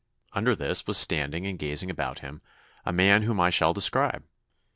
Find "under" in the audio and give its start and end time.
0.33-0.55